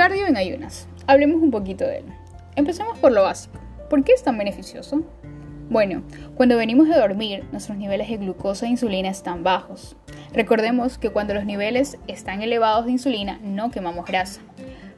[0.00, 0.88] Cardio en ayunas.
[1.06, 2.04] Hablemos un poquito de él.
[2.56, 3.58] Empecemos por lo básico.
[3.90, 5.02] ¿Por qué es tan beneficioso?
[5.68, 6.04] Bueno,
[6.36, 9.98] cuando venimos de dormir, nuestros niveles de glucosa e insulina están bajos.
[10.32, 14.40] Recordemos que cuando los niveles están elevados de insulina no quemamos grasa.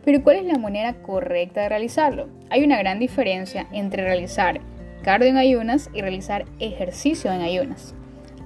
[0.04, 2.28] Pero ¿cuál es la manera correcta de realizarlo?
[2.48, 4.60] Hay una gran diferencia entre realizar
[5.02, 7.96] cardio en ayunas y realizar ejercicio en ayunas.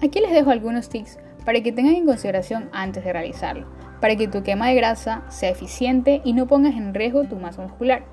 [0.03, 3.67] Aquí les dejo algunos tips para que tengan en consideración antes de realizarlo,
[4.01, 7.63] para que tu quema de grasa sea eficiente y no pongas en riesgo tu masa
[7.63, 8.05] muscular.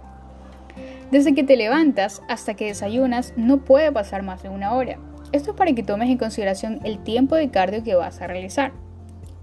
[1.12, 5.00] Desde que te levantas hasta que desayunas no puede pasar más de una hora.
[5.32, 8.72] Esto es para que tomes en consideración el tiempo de cardio que vas a realizar.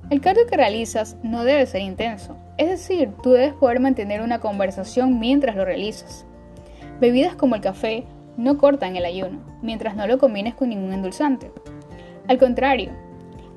[0.09, 4.39] El cardio que realizas no debe ser intenso, es decir, tú debes poder mantener una
[4.39, 6.27] conversación mientras lo realizas.
[7.01, 8.05] Bebidas como el café
[8.37, 11.51] no cortan el ayuno, mientras no lo combines con ningún endulzante.
[12.29, 12.93] Al contrario,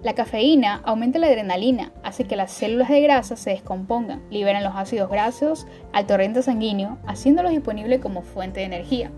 [0.03, 4.75] la cafeína aumenta la adrenalina, hace que las células de grasa se descompongan, liberan los
[4.75, 9.11] ácidos grasos al torrente sanguíneo, haciéndolos disponibles como fuente de energía.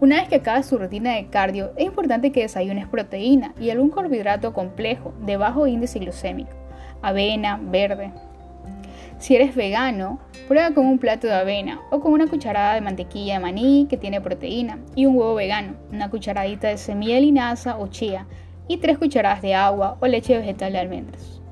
[0.00, 3.90] Una vez que acabes su rutina de cardio, es importante que desayunes proteína y algún
[3.90, 6.50] carbohidrato complejo de bajo índice glucémico,
[7.00, 8.10] avena, verde.
[9.18, 13.34] Si eres vegano, prueba con un plato de avena o con una cucharada de mantequilla
[13.34, 17.78] de maní que tiene proteína y un huevo vegano, una cucharadita de semilla de linaza
[17.78, 18.26] o chía
[18.72, 21.42] y 3 cucharadas de agua o leche vegetal de almendras.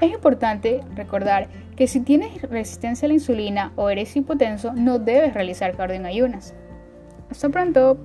[0.00, 5.34] Es importante recordar que si tienes resistencia a la insulina o eres hipotenso, no debes
[5.34, 6.54] realizar cardio en ayunas.
[7.30, 7.98] Hasta pronto.